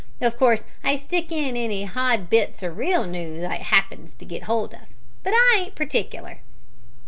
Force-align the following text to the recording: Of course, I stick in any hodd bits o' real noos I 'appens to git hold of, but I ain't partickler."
Of 0.19 0.35
course, 0.35 0.63
I 0.83 0.95
stick 0.97 1.31
in 1.31 1.55
any 1.55 1.85
hodd 1.85 2.27
bits 2.27 2.63
o' 2.63 2.69
real 2.69 3.03
noos 3.03 3.43
I 3.43 3.57
'appens 3.57 4.15
to 4.15 4.25
git 4.25 4.45
hold 4.45 4.73
of, 4.73 4.87
but 5.21 5.33
I 5.35 5.57
ain't 5.61 5.75
partickler." 5.75 6.39